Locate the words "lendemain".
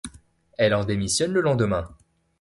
1.41-1.95